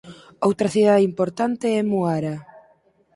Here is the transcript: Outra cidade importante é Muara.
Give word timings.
Outra 0.47 0.71
cidade 0.75 1.07
importante 1.11 1.65
é 1.79 1.81
Muara. 1.91 2.35